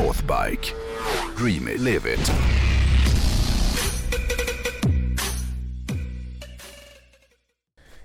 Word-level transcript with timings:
Northbike. 0.00 0.72
Dream 1.38 1.68
it, 1.68 1.80
live 1.80 2.14
it. 2.14 2.32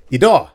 Idag 0.09 0.49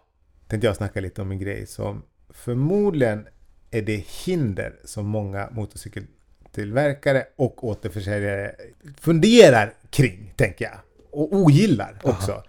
tänkte 0.48 0.66
jag 0.66 0.76
snacka 0.76 1.00
lite 1.00 1.22
om 1.22 1.30
en 1.30 1.38
grej 1.38 1.66
som 1.66 2.02
förmodligen 2.30 3.26
är 3.70 3.82
det 3.82 4.04
hinder 4.24 4.76
som 4.84 5.06
många 5.06 5.48
motorcykeltillverkare 5.50 7.26
och 7.36 7.64
återförsäljare 7.64 8.54
funderar 9.00 9.74
kring, 9.90 10.32
tänker 10.36 10.64
jag. 10.64 10.78
Och 11.10 11.32
ogillar 11.32 11.98
också. 12.02 12.42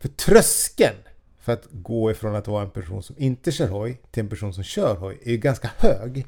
För 0.00 0.08
tröskeln 0.08 0.96
för 1.40 1.52
att 1.52 1.66
gå 1.70 2.10
ifrån 2.10 2.34
att 2.34 2.48
vara 2.48 2.62
en 2.62 2.70
person 2.70 3.02
som 3.02 3.16
inte 3.18 3.52
kör 3.52 3.68
hoj 3.68 4.00
till 4.10 4.22
en 4.22 4.28
person 4.28 4.54
som 4.54 4.64
kör 4.64 4.96
hoj 4.96 5.18
är 5.22 5.30
ju 5.30 5.36
ganska 5.36 5.70
hög. 5.78 6.26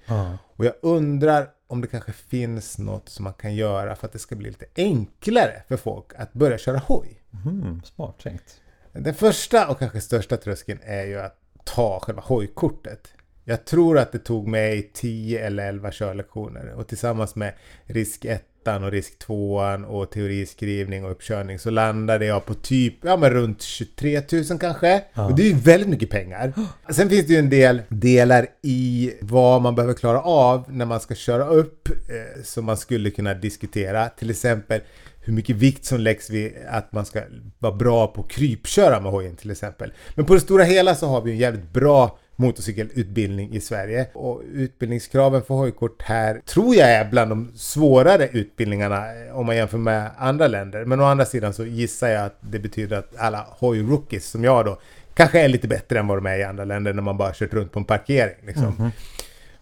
Och 0.56 0.64
jag 0.64 0.74
undrar 0.82 1.50
om 1.66 1.80
det 1.80 1.86
kanske 1.86 2.12
finns 2.12 2.78
något 2.78 3.08
som 3.08 3.24
man 3.24 3.32
kan 3.34 3.54
göra 3.54 3.96
för 3.96 4.06
att 4.06 4.12
det 4.12 4.18
ska 4.18 4.36
bli 4.36 4.50
lite 4.50 4.66
enklare 4.76 5.62
för 5.68 5.76
folk 5.76 6.06
att 6.16 6.32
börja 6.32 6.58
köra 6.58 6.78
hoj. 6.78 7.22
Mm, 7.44 7.82
smart 7.84 8.18
tänkt. 8.22 8.60
Den 8.92 9.14
första 9.14 9.68
och 9.68 9.78
kanske 9.78 10.00
största 10.00 10.36
tröskeln 10.36 10.80
är 10.82 11.04
ju 11.04 11.20
att 11.20 11.38
ta 11.64 12.00
själva 12.00 12.22
hojkortet. 12.22 13.08
Jag 13.44 13.64
tror 13.64 13.98
att 13.98 14.12
det 14.12 14.18
tog 14.18 14.48
mig 14.48 14.90
10 14.94 15.46
eller 15.46 15.68
11 15.68 15.90
körlektioner 15.92 16.72
och 16.72 16.88
tillsammans 16.88 17.34
med 17.34 17.54
risk 17.84 18.24
1 18.24 18.44
och 18.66 18.90
risk 18.90 19.18
2 19.18 19.54
och 19.88 20.10
teoriskrivning 20.10 21.04
och 21.04 21.10
uppkörning 21.10 21.58
så 21.58 21.70
landade 21.70 22.26
jag 22.26 22.46
på 22.46 22.54
typ, 22.54 22.94
ja 23.02 23.16
men 23.16 23.30
runt 23.30 23.62
23 23.62 24.22
000 24.50 24.58
kanske. 24.58 25.04
Och 25.14 25.36
det 25.36 25.42
är 25.42 25.46
ju 25.46 25.54
väldigt 25.54 25.88
mycket 25.88 26.10
pengar. 26.10 26.52
Sen 26.90 27.10
finns 27.10 27.26
det 27.26 27.32
ju 27.32 27.38
en 27.38 27.50
del 27.50 27.82
delar 27.88 28.46
i 28.62 29.12
vad 29.20 29.62
man 29.62 29.74
behöver 29.74 29.94
klara 29.94 30.20
av 30.22 30.64
när 30.68 30.86
man 30.86 31.00
ska 31.00 31.14
köra 31.14 31.46
upp 31.46 31.88
eh, 31.88 32.42
som 32.44 32.64
man 32.64 32.76
skulle 32.76 33.10
kunna 33.10 33.34
diskutera. 33.34 34.08
Till 34.08 34.30
exempel 34.30 34.80
hur 35.24 35.32
mycket 35.32 35.56
vikt 35.56 35.84
som 35.84 36.00
läggs 36.00 36.30
vid 36.30 36.52
att 36.68 36.92
man 36.92 37.06
ska 37.06 37.22
vara 37.58 37.74
bra 37.74 38.06
på 38.06 38.22
krypköra 38.22 39.00
med 39.00 39.12
hojen 39.12 39.36
till 39.36 39.50
exempel. 39.50 39.92
Men 40.14 40.24
på 40.24 40.34
det 40.34 40.40
stora 40.40 40.64
hela 40.64 40.94
så 40.94 41.06
har 41.06 41.20
vi 41.20 41.30
en 41.30 41.38
jävligt 41.38 41.72
bra 41.72 42.18
motorcykelutbildning 42.36 43.54
i 43.54 43.60
Sverige. 43.60 44.06
Och 44.12 44.42
utbildningskraven 44.52 45.42
för 45.42 45.54
hojkort 45.54 46.02
här 46.02 46.40
tror 46.46 46.74
jag 46.74 46.90
är 46.90 47.10
bland 47.10 47.30
de 47.30 47.52
svårare 47.54 48.28
utbildningarna 48.32 48.96
eh, 48.96 49.38
om 49.38 49.46
man 49.46 49.56
jämför 49.56 49.78
med 49.78 50.10
andra 50.18 50.46
länder. 50.46 50.84
Men 50.84 51.00
å 51.00 51.04
andra 51.04 51.24
sidan 51.24 51.54
så 51.54 51.64
gissar 51.64 52.08
jag 52.08 52.24
att 52.26 52.36
det 52.40 52.58
betyder 52.58 52.96
att 52.96 53.16
alla 53.16 53.46
hojrookies 53.50 54.26
som 54.30 54.44
jag 54.44 54.64
då 54.64 54.78
kanske 55.14 55.40
är 55.40 55.48
lite 55.48 55.68
bättre 55.68 55.98
än 55.98 56.06
vad 56.06 56.18
de 56.18 56.26
är 56.26 56.38
i 56.38 56.42
andra 56.44 56.64
länder 56.64 56.92
när 56.92 57.02
man 57.02 57.16
bara 57.16 57.32
kört 57.34 57.54
runt 57.54 57.72
på 57.72 57.78
en 57.78 57.84
parkering. 57.84 58.36
Liksom. 58.46 58.90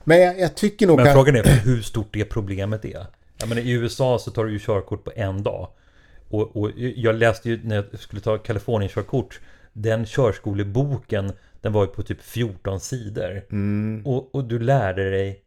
Men 0.05 0.21
jag, 0.21 0.41
jag 0.41 0.55
tycker 0.55 0.87
nog... 0.87 0.97
Men 0.97 1.05
kan- 1.07 1.15
frågan 1.15 1.37
är 1.37 1.43
hur 1.43 1.83
stort 1.83 2.09
det 2.13 2.25
problemet 2.25 2.85
är. 2.85 3.07
Jag 3.39 3.49
menar, 3.49 3.63
I 3.63 3.71
USA 3.71 4.19
så 4.19 4.31
tar 4.31 4.45
du 4.45 4.53
ju 4.53 4.59
körkort 4.59 5.05
på 5.05 5.13
en 5.17 5.43
dag. 5.43 5.69
Och, 6.29 6.57
och 6.57 6.71
jag 6.77 7.15
läste 7.15 7.49
ju 7.51 7.61
när 7.65 7.77
jag 7.77 7.85
skulle 8.01 8.23
ta 8.23 8.39
Kalifornien-körkort. 8.39 9.41
Den 9.73 10.07
körskoleboken, 10.07 11.33
den 11.61 11.73
var 11.73 11.83
ju 11.83 11.89
på 11.89 12.03
typ 12.03 12.23
14 12.23 12.81
sidor. 12.81 13.43
Mm. 13.51 14.07
Och, 14.07 14.35
och 14.35 14.45
du 14.45 14.59
lärde 14.59 15.11
dig 15.11 15.45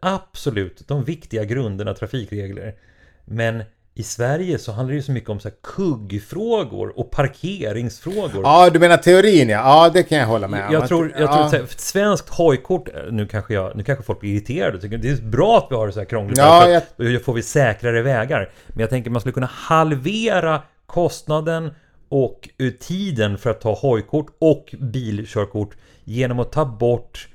absolut 0.00 0.88
de 0.88 1.04
viktiga 1.04 1.44
grunderna 1.44 1.94
trafikregler. 1.94 2.74
Men 3.24 3.62
i 3.94 4.02
Sverige 4.02 4.58
så 4.58 4.72
handlar 4.72 4.90
det 4.90 4.96
ju 4.96 5.02
så 5.02 5.12
mycket 5.12 5.30
om 5.30 5.40
så 5.40 5.48
här 5.48 5.56
kuggfrågor 5.62 6.98
och 6.98 7.10
parkeringsfrågor. 7.10 8.42
Ja, 8.42 8.70
du 8.70 8.78
menar 8.78 8.96
teorin 8.96 9.48
ja. 9.48 9.58
Ja, 9.58 9.90
det 9.94 10.02
kan 10.02 10.18
jag 10.18 10.26
hålla 10.26 10.48
med 10.48 10.66
om. 10.66 10.72
Jag 10.72 10.88
tror, 10.88 11.10
jag 11.10 11.20
ja. 11.20 11.32
tror 11.32 11.46
att 11.46 11.52
här, 11.52 11.62
ett 11.62 11.80
svenskt 11.80 12.28
hojkort, 12.28 12.88
nu 13.10 13.26
kanske, 13.26 13.54
jag, 13.54 13.76
nu 13.76 13.82
kanske 13.82 14.04
folk 14.04 14.20
blir 14.20 14.32
irriterade 14.32 14.76
och 14.76 14.82
tycker 14.82 14.98
det 14.98 15.08
är 15.08 15.22
bra 15.22 15.58
att 15.58 15.66
vi 15.70 15.74
har 15.74 15.86
det 15.86 15.92
så 15.92 15.98
här 15.98 16.06
krångligt. 16.06 16.38
Ja, 16.38 16.76
att 16.76 16.96
då 16.96 17.18
får 17.18 17.32
vi 17.32 17.42
säkrare 17.42 18.02
vägar. 18.02 18.50
Men 18.68 18.80
jag 18.80 18.90
tänker 18.90 19.10
man 19.10 19.20
skulle 19.20 19.32
kunna 19.32 19.50
halvera 19.52 20.62
kostnaden 20.86 21.70
och 22.10 22.48
tiden 22.80 23.38
för 23.38 23.50
att 23.50 23.60
ta 23.60 23.74
hojkort 23.74 24.26
och 24.38 24.74
bilkörkort 24.78 25.76
genom 26.04 26.38
att 26.38 26.52
ta 26.52 26.64
bort 26.64 27.28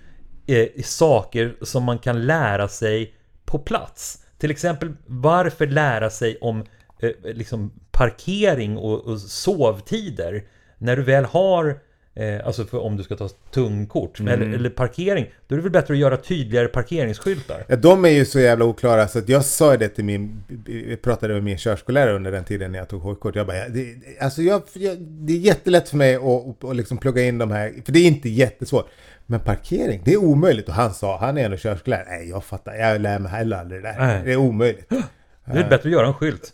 eh, 0.47 0.67
saker 0.83 1.55
som 1.61 1.83
man 1.83 1.99
kan 1.99 2.25
lära 2.25 2.67
sig 2.67 3.13
på 3.45 3.59
plats. 3.59 4.25
Till 4.37 4.51
exempel 4.51 4.93
varför 5.05 5.67
lära 5.67 6.09
sig 6.09 6.37
om 6.41 6.65
eh, 6.99 7.11
liksom 7.23 7.71
parkering 7.91 8.77
och, 8.77 8.99
och 9.05 9.19
sovtider 9.19 10.43
när 10.77 10.95
du 10.95 11.03
väl 11.03 11.25
har 11.25 11.79
Eh, 12.17 12.45
alltså 12.45 12.65
för 12.65 12.77
om 12.77 12.97
du 12.97 13.03
ska 13.03 13.15
ta 13.15 13.29
tungkort 13.51 14.19
Mm. 14.19 14.33
eller, 14.33 14.55
eller 14.55 14.69
parkering 14.69 15.31
Då 15.47 15.55
är 15.55 15.57
det 15.57 15.63
väl 15.63 15.71
bättre 15.71 15.93
att 15.93 15.99
göra 15.99 16.17
tydligare 16.17 16.67
parkeringsskyltar 16.67 17.65
Ja, 17.67 17.75
de 17.75 18.05
är 18.05 18.09
ju 18.09 18.25
så 18.25 18.39
jävla 18.39 18.65
oklara 18.65 19.07
så 19.07 19.19
att 19.19 19.29
jag 19.29 19.45
sa 19.45 19.77
det 19.77 19.89
till 19.89 20.05
min... 20.05 20.43
Jag 20.89 21.01
pratade 21.01 21.33
med 21.33 21.43
min 21.43 21.57
körskollärare 21.57 22.15
under 22.15 22.31
den 22.31 22.43
tiden 22.43 22.71
när 22.71 22.79
jag 22.79 22.89
tog 22.89 23.01
hojkort. 23.01 23.35
Jag 23.35 23.47
bara, 23.47 23.67
det, 23.69 23.95
alltså 24.19 24.41
jag, 24.41 24.61
jag, 24.73 24.97
det 25.01 25.33
är 25.33 25.37
jättelätt 25.37 25.89
för 25.89 25.97
mig 25.97 26.15
att, 26.15 26.63
att, 26.63 26.75
liksom 26.75 26.97
plugga 26.97 27.23
in 27.23 27.37
de 27.37 27.51
här, 27.51 27.73
för 27.85 27.91
det 27.91 27.99
är 27.99 28.07
inte 28.07 28.29
jättesvårt. 28.29 28.89
Men 29.25 29.39
parkering, 29.39 30.01
det 30.05 30.13
är 30.13 30.17
omöjligt. 30.17 30.67
Och 30.67 30.73
han 30.75 30.93
sa, 30.93 31.17
han 31.19 31.37
är 31.37 31.45
ändå 31.45 31.57
körskollärare. 31.57 32.05
Nej, 32.09 32.29
jag 32.29 32.43
fattar. 32.43 32.75
Jag 32.75 33.01
lär 33.01 33.19
mig 33.19 33.31
heller 33.31 33.57
aldrig 33.57 33.83
det 33.83 33.87
där. 33.87 33.97
Nej. 33.99 34.21
Det 34.25 34.31
är 34.31 34.37
omöjligt. 34.37 34.89
Det 34.89 35.59
är 35.59 35.69
bättre 35.69 35.89
att 35.89 35.93
göra 35.93 36.07
en 36.07 36.13
skylt 36.13 36.53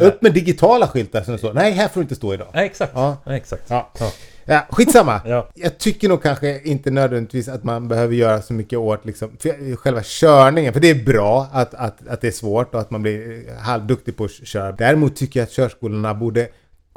Upp 0.00 0.22
med 0.22 0.32
digitala 0.32 0.88
skyltar 0.88 1.22
som 1.22 1.32
det 1.32 1.38
står. 1.38 1.52
Nej, 1.52 1.72
här 1.72 1.88
får 1.88 2.00
du 2.00 2.02
inte 2.02 2.14
stå 2.14 2.34
idag. 2.34 2.48
Nej 2.54 2.66
exakt, 2.66 2.92
Ja. 2.94 3.16
ja. 3.24 3.36
exakt. 3.36 3.62
Ja. 3.68 3.90
Ja, 4.44 4.66
skitsamma. 4.70 5.20
Ja. 5.26 5.48
Jag 5.54 5.78
tycker 5.78 6.08
nog 6.08 6.22
kanske 6.22 6.60
inte 6.60 6.90
nödvändigtvis 6.90 7.48
att 7.48 7.64
man 7.64 7.88
behöver 7.88 8.14
göra 8.14 8.42
så 8.42 8.52
mycket 8.52 8.78
åt 8.78 9.04
liksom, 9.04 9.36
för 9.38 9.76
själva 9.76 10.00
körningen. 10.04 10.72
För 10.72 10.80
det 10.80 10.90
är 10.90 11.04
bra 11.04 11.48
att, 11.52 11.74
att, 11.74 12.08
att 12.08 12.20
det 12.20 12.26
är 12.26 12.32
svårt 12.32 12.74
och 12.74 12.80
att 12.80 12.90
man 12.90 13.02
blir 13.02 13.44
halvduktig 13.60 14.16
på 14.16 14.24
att 14.24 14.30
köra. 14.30 14.72
Däremot 14.72 15.16
tycker 15.16 15.40
jag 15.40 15.44
att 15.44 15.52
körskolorna 15.52 16.14
borde 16.14 16.48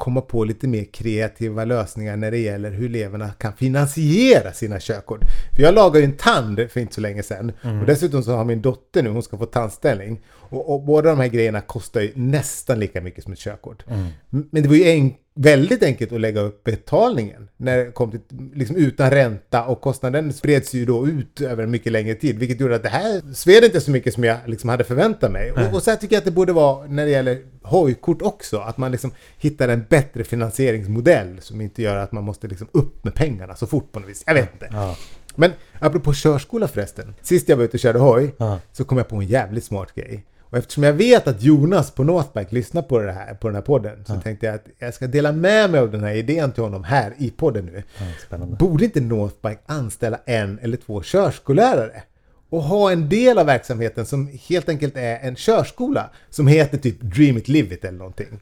komma 0.02 0.20
på 0.20 0.44
lite 0.44 0.68
mer 0.68 0.84
kreativa 0.84 1.64
lösningar 1.64 2.16
när 2.16 2.30
det 2.30 2.38
gäller 2.38 2.70
hur 2.70 2.86
eleverna 2.86 3.30
kan 3.38 3.52
finansiera 3.52 4.52
sina 4.52 4.80
körkort. 4.80 5.20
För 5.56 5.62
jag 5.62 5.74
lagade 5.74 5.98
ju 5.98 6.04
en 6.04 6.16
tand 6.16 6.70
för 6.70 6.80
inte 6.80 6.94
så 6.94 7.00
länge 7.00 7.22
sedan. 7.22 7.52
Och 7.80 7.86
dessutom 7.86 8.22
så 8.22 8.32
har 8.36 8.44
min 8.44 8.62
dotter 8.62 9.02
nu, 9.02 9.10
hon 9.10 9.22
ska 9.22 9.38
få 9.38 9.46
tandställning. 9.46 10.20
Och, 10.26 10.74
och 10.74 10.82
båda 10.82 11.10
de 11.10 11.18
här 11.18 11.28
grejerna 11.28 11.60
kostar 11.60 12.00
ju 12.00 12.12
nästan 12.14 12.80
lika 12.80 13.00
mycket 13.00 13.24
som 13.24 13.32
ett 13.32 13.38
körkort. 13.38 13.84
M- 13.88 14.48
Men 14.50 14.62
det 14.62 14.68
var 14.68 14.76
ju 14.76 14.84
en, 14.88 15.12
väldigt 15.34 15.82
enkelt 15.82 16.12
att 16.12 16.20
lägga 16.20 16.40
upp 16.40 16.64
betalningen 16.64 17.48
när 17.56 17.78
det 17.78 17.92
kom 17.92 18.10
till, 18.10 18.20
liksom 18.54 18.76
utan 18.76 19.10
ränta 19.10 19.64
och 19.64 19.80
kostnaden 19.80 20.32
spreds 20.32 20.74
ju 20.74 20.84
då 20.84 21.06
ut 21.08 21.40
över 21.40 21.62
en 21.62 21.70
mycket 21.70 21.92
längre 21.92 22.14
tid. 22.14 22.38
Vilket 22.38 22.60
gjorde 22.60 22.74
att 22.76 22.82
det 22.82 22.88
här 22.88 23.34
sved 23.34 23.64
inte 23.64 23.80
så 23.80 23.90
mycket 23.90 24.14
som 24.14 24.24
jag 24.24 24.36
liksom 24.46 24.68
hade 24.70 24.84
förväntat 24.84 25.32
mig. 25.32 25.52
Och, 25.52 25.74
och 25.74 25.82
så 25.82 25.90
här 25.90 25.96
tycker 25.96 26.14
jag 26.16 26.18
att 26.20 26.24
det 26.24 26.30
borde 26.30 26.52
vara 26.52 26.86
när 26.86 27.04
det 27.04 27.10
gäller 27.10 27.38
hojkort 27.62 28.22
också. 28.22 28.58
Att 28.58 28.76
man 28.78 28.92
liksom 28.92 29.10
hittar 29.38 29.68
en 29.68 29.84
bättre 29.88 30.24
finansieringsmodell 30.24 31.40
som 31.40 31.60
inte 31.60 31.82
gör 31.82 31.96
att 31.96 32.12
man 32.12 32.24
måste 32.24 32.48
liksom 32.48 32.68
upp 32.72 33.04
med 33.04 33.14
pengarna 33.14 33.54
så 33.56 33.66
fort 33.66 33.92
på 33.92 34.00
något 34.00 34.08
vis. 34.10 34.22
Jag 34.26 34.34
vet 34.34 34.52
inte. 34.52 34.68
Ja. 34.72 34.96
Men 35.36 35.52
apropå 35.78 36.12
körskola 36.14 36.68
förresten. 36.68 37.14
Sist 37.22 37.48
jag 37.48 37.56
var 37.56 37.64
ute 37.64 37.76
och 37.76 37.80
körde 37.80 37.98
hoj 37.98 38.34
Ja. 38.38 38.58
så 38.72 38.84
kom 38.84 38.98
jag 38.98 39.08
på 39.08 39.16
en 39.16 39.26
jävligt 39.26 39.64
smart 39.64 39.94
grej. 39.94 40.24
Och 40.52 40.58
eftersom 40.58 40.82
jag 40.82 40.92
vet 40.92 41.28
att 41.28 41.42
Jonas 41.42 41.90
på 41.90 42.04
Northbike 42.04 42.54
lyssnar 42.54 42.82
på, 42.82 42.98
det 42.98 43.12
här, 43.12 43.34
på 43.34 43.48
den 43.48 43.54
här 43.54 43.62
podden 43.62 44.04
så 44.06 44.20
tänkte 44.20 44.46
jag 44.46 44.54
att 44.54 44.64
jag 44.78 44.94
ska 44.94 45.06
dela 45.06 45.32
med 45.32 45.70
mig 45.70 45.80
av 45.80 45.90
den 45.90 46.04
här 46.04 46.14
idén 46.14 46.52
till 46.52 46.62
honom 46.62 46.84
här 46.84 47.14
i 47.18 47.30
podden 47.30 47.66
nu. 47.66 47.82
Ja. 48.30 48.36
Borde 48.38 48.84
inte 48.84 49.00
Northbike 49.00 49.60
anställa 49.66 50.18
en 50.24 50.58
eller 50.62 50.76
två 50.76 51.02
körskollärare? 51.02 52.02
Och 52.48 52.62
ha 52.62 52.92
en 52.92 53.08
del 53.08 53.38
av 53.38 53.46
verksamheten 53.46 54.06
som 54.06 54.30
helt 54.48 54.68
enkelt 54.68 54.96
är 54.96 55.18
en 55.18 55.36
körskola 55.36 56.10
som 56.30 56.46
heter 56.46 56.78
typ 56.78 57.00
Dream 57.00 57.36
It 57.36 57.48
Live 57.48 57.74
It 57.74 57.84
eller 57.84 57.98
någonting. 57.98 58.40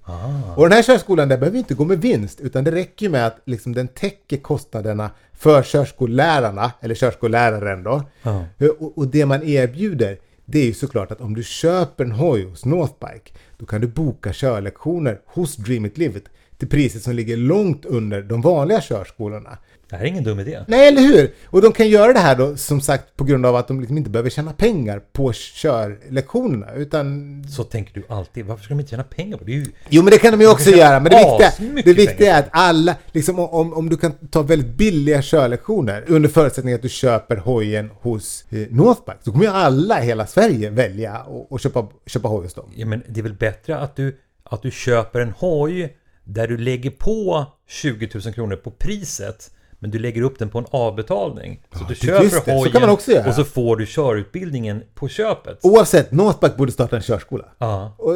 Och 0.56 0.62
den 0.62 0.72
här 0.72 0.82
körskolan 0.82 1.28
där 1.28 1.38
behöver 1.38 1.58
inte 1.58 1.74
gå 1.74 1.84
med 1.84 2.00
vinst 2.00 2.40
utan 2.40 2.64
det 2.64 2.70
räcker 2.70 3.08
med 3.08 3.26
att 3.26 3.38
liksom 3.44 3.74
den 3.74 3.88
täcker 3.88 4.36
kostnaderna 4.36 5.10
för 5.32 5.62
körskollärarna, 5.62 6.72
eller 6.80 6.94
körskolläraren 6.94 7.82
då. 7.82 8.02
Ja. 8.22 8.44
Och, 8.78 8.98
och 8.98 9.06
det 9.06 9.26
man 9.26 9.42
erbjuder 9.42 10.18
det 10.52 10.58
är 10.58 10.66
ju 10.66 10.74
såklart 10.74 11.12
att 11.12 11.20
om 11.20 11.34
du 11.34 11.42
köper 11.42 12.04
en 12.04 12.12
hoj 12.12 12.44
hos 12.44 12.64
Northbike 12.64 13.32
då 13.58 13.66
kan 13.66 13.80
du 13.80 13.86
boka 13.86 14.32
körlektioner 14.32 15.20
hos 15.26 15.56
Dream 15.56 15.86
It 15.86 15.98
Live 15.98 16.18
It 16.18 16.24
till 16.60 16.68
priser 16.68 17.00
som 17.00 17.14
ligger 17.14 17.36
långt 17.36 17.84
under 17.84 18.22
de 18.22 18.40
vanliga 18.40 18.80
körskolorna. 18.80 19.58
Det 19.90 19.96
här 19.96 20.04
är 20.04 20.08
ingen 20.08 20.24
dum 20.24 20.40
idé. 20.40 20.64
Nej, 20.68 20.88
eller 20.88 21.00
hur? 21.00 21.34
Och 21.44 21.62
de 21.62 21.72
kan 21.72 21.88
göra 21.88 22.12
det 22.12 22.18
här 22.18 22.36
då 22.36 22.56
som 22.56 22.80
sagt 22.80 23.16
på 23.16 23.24
grund 23.24 23.46
av 23.46 23.56
att 23.56 23.68
de 23.68 23.80
liksom 23.80 23.98
inte 23.98 24.10
behöver 24.10 24.30
tjäna 24.30 24.52
pengar 24.52 25.02
på 25.12 25.32
körlektionerna 25.32 26.72
utan... 26.74 27.44
Så 27.48 27.64
tänker 27.64 27.94
du 27.94 28.02
alltid. 28.08 28.46
Varför 28.46 28.64
ska 28.64 28.74
de 28.74 28.80
inte 28.80 28.90
tjäna 28.90 29.02
pengar 29.02 29.36
på 29.36 29.44
det? 29.44 29.52
ju... 29.52 29.66
Jo 29.88 30.02
men 30.02 30.10
det 30.10 30.18
kan 30.18 30.32
de 30.32 30.40
ju 30.40 30.50
också 30.50 30.70
kan 30.70 30.78
göra. 30.78 31.00
Men 31.00 31.12
det 31.12 31.18
viktiga, 31.18 31.82
det 31.84 31.92
viktiga 31.92 32.36
är 32.36 32.38
att 32.38 32.48
alla, 32.50 32.96
liksom 33.12 33.38
om, 33.38 33.72
om 33.72 33.88
du 33.88 33.96
kan 33.96 34.12
ta 34.12 34.42
väldigt 34.42 34.76
billiga 34.76 35.22
körlektioner 35.22 36.04
under 36.06 36.28
förutsättning 36.28 36.74
att 36.74 36.82
du 36.82 36.88
köper 36.88 37.36
hojen 37.36 37.90
hos 38.00 38.44
eh, 38.50 38.58
Northbike 38.70 39.18
så 39.24 39.32
kommer 39.32 39.44
ju 39.44 39.50
alla 39.50 40.02
i 40.02 40.06
hela 40.06 40.26
Sverige 40.26 40.70
välja 40.70 41.26
att 41.50 41.62
köpa, 41.62 41.88
köpa 42.06 42.28
hoj 42.28 42.44
hos 42.44 42.54
dem. 42.54 42.70
Ja, 42.74 42.86
men 42.86 43.02
det 43.08 43.20
är 43.20 43.22
väl 43.22 43.34
bättre 43.34 43.78
att 43.78 43.96
du, 43.96 44.16
att 44.44 44.62
du 44.62 44.70
köper 44.70 45.20
en 45.20 45.32
hoj 45.38 45.96
där 46.24 46.48
du 46.48 46.56
lägger 46.56 46.90
på 46.90 47.46
20 47.68 48.08
000 48.24 48.34
kronor 48.34 48.56
på 48.56 48.70
priset 48.70 49.50
men 49.82 49.90
du 49.90 49.98
lägger 49.98 50.22
upp 50.22 50.38
den 50.38 50.48
på 50.48 50.58
en 50.58 50.66
avbetalning. 50.70 51.60
Så 51.72 51.84
du 51.84 51.88
just 51.88 52.02
köper. 52.02 52.28
Så 52.28 52.50
hojen 52.50 52.72
kan 52.72 52.80
man 52.80 52.90
också 52.90 53.12
göra. 53.12 53.28
och 53.28 53.34
så 53.34 53.44
får 53.44 53.76
du 53.76 53.86
körutbildningen 53.86 54.82
på 54.94 55.08
köpet. 55.08 55.58
Oavsett, 55.62 56.12
Northback 56.12 56.56
borde 56.56 56.72
starta 56.72 56.96
en 56.96 57.02
körskola. 57.02 57.44
Ja. 57.58 57.94
Och 57.98 58.14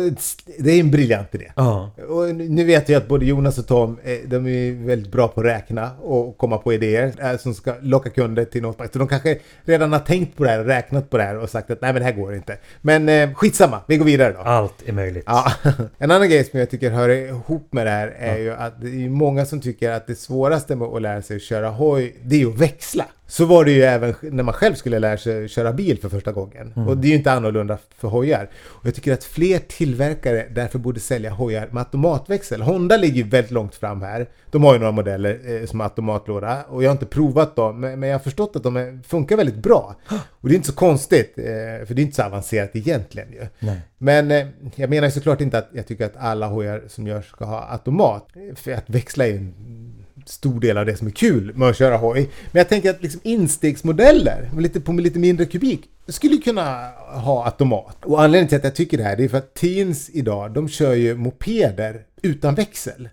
det 0.58 0.70
är 0.72 0.80
en 0.80 0.90
briljant 0.90 1.34
idé. 1.34 1.52
Ja. 1.56 1.90
Och 2.08 2.34
nu 2.34 2.64
vet 2.64 2.88
jag 2.88 3.02
att 3.02 3.08
både 3.08 3.26
Jonas 3.26 3.58
och 3.58 3.66
Tom, 3.66 3.98
eh, 4.04 4.18
de 4.26 4.46
är 4.46 4.86
väldigt 4.86 5.12
bra 5.12 5.28
på 5.28 5.40
att 5.40 5.46
räkna 5.46 5.90
och 6.00 6.38
komma 6.38 6.58
på 6.58 6.72
idéer 6.72 7.12
eh, 7.20 7.38
som 7.38 7.54
ska 7.54 7.74
locka 7.80 8.10
kunder 8.10 8.44
till 8.44 8.62
Northback. 8.62 8.92
Så 8.92 8.98
de 8.98 9.08
kanske 9.08 9.38
redan 9.64 9.92
har 9.92 10.00
tänkt 10.00 10.36
på 10.36 10.44
det 10.44 10.50
här 10.50 10.64
räknat 10.64 11.10
på 11.10 11.16
det 11.16 11.24
här 11.24 11.38
och 11.38 11.50
sagt 11.50 11.70
att 11.70 11.80
nej 11.80 11.92
men 11.92 12.02
det 12.02 12.06
här 12.06 12.14
går 12.14 12.34
inte. 12.34 12.56
Men 12.80 13.08
eh, 13.08 13.34
skitsamma, 13.34 13.80
vi 13.88 13.96
går 13.96 14.04
vidare 14.04 14.32
då. 14.32 14.40
Allt 14.40 14.82
är 14.86 14.92
möjligt. 14.92 15.24
Ja. 15.26 15.52
En 15.98 16.10
annan 16.10 16.28
grej 16.28 16.44
som 16.44 16.58
jag 16.58 16.70
tycker 16.70 16.90
hör 16.90 17.08
ihop 17.08 17.68
med 17.72 17.86
det 17.86 17.90
här 17.90 18.08
är 18.18 18.36
ju 18.38 18.52
att 18.52 18.80
det 18.80 19.04
är 19.04 19.08
många 19.08 19.46
som 19.46 19.60
tycker 19.60 19.90
att 19.90 20.06
det 20.06 20.14
svåraste 20.14 20.76
med 20.76 20.88
att 20.88 21.02
lära 21.02 21.22
sig 21.22 21.40
köra 21.40 21.53
hoj, 21.62 22.16
det 22.22 22.36
är 22.36 22.40
ju 22.40 22.50
att 22.50 22.58
växla. 22.58 23.04
Så 23.26 23.44
var 23.44 23.64
det 23.64 23.72
ju 23.72 23.82
även 23.82 24.14
när 24.20 24.42
man 24.42 24.54
själv 24.54 24.74
skulle 24.74 24.98
lära 24.98 25.18
sig 25.18 25.48
köra 25.48 25.72
bil 25.72 25.98
för 25.98 26.08
första 26.08 26.32
gången. 26.32 26.72
Och 26.88 26.96
det 26.96 27.06
är 27.06 27.10
ju 27.10 27.16
inte 27.16 27.32
annorlunda 27.32 27.78
för 27.98 28.08
hojar. 28.08 28.50
Och 28.64 28.86
jag 28.86 28.94
tycker 28.94 29.12
att 29.12 29.24
fler 29.24 29.58
tillverkare 29.58 30.46
därför 30.50 30.78
borde 30.78 31.00
sälja 31.00 31.30
hojar 31.30 31.68
med 31.72 31.80
automatväxel. 31.80 32.62
Honda 32.62 32.96
ligger 32.96 33.16
ju 33.16 33.22
väldigt 33.22 33.50
långt 33.50 33.74
fram 33.74 34.02
här. 34.02 34.26
De 34.50 34.64
har 34.64 34.72
ju 34.72 34.78
några 34.78 34.92
modeller 34.92 35.40
eh, 35.44 35.66
som 35.66 35.80
har 35.80 35.86
automatlåda 35.86 36.62
och 36.68 36.82
jag 36.82 36.88
har 36.88 36.92
inte 36.92 37.06
provat 37.06 37.56
dem 37.56 37.80
men, 37.80 38.00
men 38.00 38.08
jag 38.08 38.14
har 38.14 38.22
förstått 38.22 38.56
att 38.56 38.62
de 38.62 38.76
är, 38.76 38.98
funkar 39.06 39.36
väldigt 39.36 39.56
bra. 39.56 39.96
Och 40.40 40.48
det 40.48 40.54
är 40.54 40.56
inte 40.56 40.68
så 40.68 40.74
konstigt 40.74 41.38
eh, 41.38 41.44
för 41.86 41.94
det 41.94 42.02
är 42.02 42.04
inte 42.04 42.16
så 42.16 42.22
avancerat 42.22 42.70
egentligen 42.76 43.32
ju. 43.32 43.46
Nej. 43.58 43.80
Men 43.98 44.30
eh, 44.30 44.46
jag 44.74 44.90
menar 44.90 45.08
ju 45.08 45.12
såklart 45.12 45.40
inte 45.40 45.58
att 45.58 45.68
jag 45.72 45.86
tycker 45.86 46.06
att 46.06 46.16
alla 46.16 46.46
hojar 46.46 46.82
som 46.88 47.06
görs 47.06 47.28
ska 47.28 47.44
ha 47.44 47.68
automat. 47.70 48.28
För 48.54 48.72
att 48.72 48.90
växla 48.90 49.26
är 49.26 49.30
ju 49.30 49.36
en 49.36 50.03
stor 50.26 50.60
del 50.60 50.78
av 50.78 50.86
det 50.86 50.96
som 50.96 51.06
är 51.06 51.10
kul 51.10 51.52
med 51.54 51.68
att 51.68 51.76
köra 51.76 51.96
hoj. 51.96 52.30
Men 52.52 52.60
jag 52.60 52.68
tänker 52.68 52.90
att 52.90 53.02
liksom 53.02 53.20
instegsmodeller 53.24 54.50
lite, 54.58 54.80
på 54.80 54.92
lite 54.92 55.18
mindre 55.18 55.46
kubik 55.46 55.90
skulle 56.08 56.36
kunna 56.36 56.88
ha 57.06 57.44
automat. 57.44 58.04
Och 58.04 58.22
anledningen 58.22 58.48
till 58.48 58.58
att 58.58 58.64
jag 58.64 58.74
tycker 58.74 58.98
det 58.98 59.04
här 59.04 59.16
det 59.16 59.24
är 59.24 59.28
för 59.28 59.38
att 59.38 59.54
teens 59.54 60.10
idag 60.12 60.52
de 60.54 60.68
kör 60.68 60.94
ju 60.94 61.14
mopeder 61.14 62.02
utan 62.22 62.54
växel. 62.54 63.08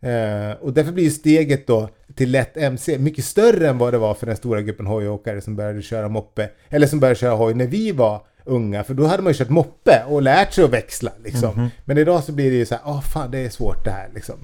Eh, 0.00 0.56
och 0.60 0.72
därför 0.72 0.92
blir 0.92 1.04
ju 1.04 1.10
steget 1.10 1.66
då 1.66 1.88
till 2.14 2.30
lätt 2.30 2.56
MC 2.56 2.98
mycket 2.98 3.24
större 3.24 3.68
än 3.68 3.78
vad 3.78 3.94
det 3.94 3.98
var 3.98 4.14
för 4.14 4.26
den 4.26 4.36
stora 4.36 4.62
gruppen 4.62 4.86
hojåkare 4.86 5.40
som 5.40 5.56
började 5.56 5.82
köra 5.82 6.08
moppe. 6.08 6.48
Eller 6.68 6.86
som 6.86 7.00
började 7.00 7.20
köra 7.20 7.34
hoj 7.34 7.54
när 7.54 7.66
vi 7.66 7.92
var 7.92 8.22
unga. 8.44 8.84
För 8.84 8.94
då 8.94 9.06
hade 9.06 9.22
man 9.22 9.32
ju 9.32 9.38
kört 9.38 9.48
moppe 9.48 10.02
och 10.06 10.22
lärt 10.22 10.52
sig 10.52 10.64
att 10.64 10.70
växla 10.70 11.10
liksom. 11.24 11.70
Men 11.84 11.98
idag 11.98 12.24
så 12.24 12.32
blir 12.32 12.50
det 12.50 12.56
ju 12.56 12.66
så 12.66 12.74
här, 12.74 12.82
åh 12.86 13.00
fan 13.00 13.30
det 13.30 13.38
är 13.38 13.48
svårt 13.48 13.84
det 13.84 13.90
här 13.90 14.10
liksom. 14.14 14.34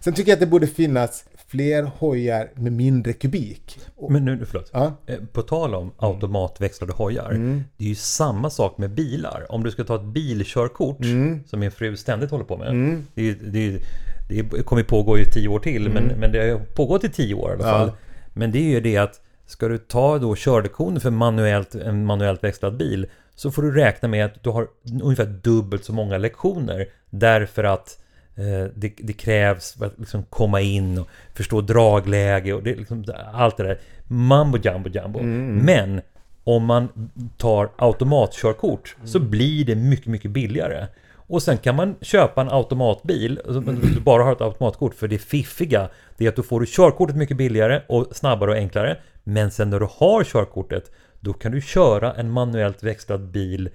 Sen 0.00 0.12
tycker 0.12 0.30
jag 0.30 0.36
att 0.36 0.40
det 0.40 0.46
borde 0.46 0.66
finnas 0.66 1.24
fler 1.50 1.82
hojar 1.82 2.50
med 2.54 2.72
mindre 2.72 3.12
kubik. 3.12 3.78
Men 4.08 4.24
nu, 4.24 4.44
förlåt. 4.46 4.70
ja. 4.72 4.92
Eh, 5.06 5.16
På 5.32 5.42
tal 5.42 5.74
om 5.74 5.92
automatväxlade 5.96 6.92
hojar. 6.92 7.32
Det 7.76 7.84
är 7.84 7.88
ju 7.88 7.94
samma 7.94 8.50
sak 8.50 8.78
med 8.78 8.90
bilar. 8.90 9.46
Om 9.48 9.62
du 9.62 9.70
ska 9.70 9.84
ta 9.84 9.94
ett 9.96 10.04
bilkörkort, 10.04 10.98
som 11.46 11.60
min 11.60 11.70
fru 11.70 11.96
ständigt 11.96 12.30
håller 12.30 12.44
på 12.44 12.56
med. 12.56 13.00
Det, 13.14 13.20
är 13.20 13.24
ju- 13.24 13.34
det, 13.50 13.58
är 13.58 13.62
ju- 13.62 13.80
det 14.52 14.62
kommer 14.62 14.82
pågå 14.82 15.18
i 15.18 15.24
tio 15.24 15.48
år 15.48 15.58
till, 15.58 15.88
men, 15.88 16.04
men 16.04 16.32
det 16.32 16.50
har 16.50 16.58
pågått 16.58 17.04
i 17.04 17.08
tio 17.08 17.34
år 17.34 17.50
i 17.50 17.54
alla 17.54 17.66
Ja. 17.66 17.78
fall. 17.78 17.92
Men 18.32 18.52
det 18.52 18.58
är 18.58 18.70
ju 18.70 18.80
det 18.80 18.96
att 18.96 19.20
ska 19.46 19.68
du 19.68 19.78
ta 19.78 20.18
då 20.18 20.34
körlektioner 20.36 21.00
för 21.00 21.10
manuellt, 21.10 21.74
en 21.74 22.04
manuellt 22.06 22.44
växlad 22.44 22.76
bil 22.76 23.06
så 23.34 23.50
får 23.50 23.62
du 23.62 23.72
räkna 23.74 24.08
med 24.08 24.24
att 24.24 24.42
du 24.44 24.50
har 24.50 24.66
ungefär 25.02 25.26
dubbelt 25.42 25.84
så 25.84 25.92
många 25.92 26.18
lektioner 26.18 26.86
därför 27.10 27.64
att 27.64 27.98
det, 28.74 28.92
det 28.96 29.12
krävs 29.12 29.72
för 29.72 29.86
att 29.86 29.98
liksom 29.98 30.22
komma 30.22 30.60
in 30.60 30.98
och 30.98 31.08
förstå 31.34 31.60
dragläge 31.60 32.52
och 32.52 32.62
det, 32.62 32.74
liksom, 32.74 33.04
allt 33.32 33.56
det 33.56 33.62
där. 33.62 33.78
Mambo 34.06 34.58
jumbo 34.58 34.88
jumbo. 34.88 35.22
Men 35.64 36.00
om 36.44 36.64
man 36.64 36.88
tar 37.36 37.70
automatkörkort 37.76 38.96
så 39.04 39.20
blir 39.20 39.64
det 39.64 39.74
mycket, 39.74 40.06
mycket 40.06 40.30
billigare. 40.30 40.86
Och 41.30 41.42
sen 41.42 41.58
kan 41.58 41.74
man 41.74 41.94
köpa 42.00 42.40
en 42.40 42.50
automatbil, 42.50 43.40
alltså, 43.46 43.60
du 43.60 44.00
bara 44.00 44.24
har 44.24 44.32
ett 44.32 44.40
automatkort, 44.40 44.94
för 44.94 45.08
det 45.08 45.18
fiffiga 45.18 45.88
det 46.16 46.24
är 46.24 46.28
att 46.28 46.36
då 46.36 46.42
får 46.42 46.60
du 46.60 46.66
körkortet 46.68 47.16
mycket 47.16 47.36
billigare 47.36 47.82
och 47.88 48.06
snabbare 48.12 48.50
och 48.50 48.56
enklare. 48.56 48.96
Men 49.24 49.50
sen 49.50 49.70
när 49.70 49.80
du 49.80 49.86
har 49.90 50.24
körkortet, 50.24 50.90
då 51.20 51.32
kan 51.32 51.52
du 51.52 51.60
köra 51.60 52.14
en 52.14 52.30
manuellt 52.30 52.82
växlad 52.82 53.20
bil 53.20 53.70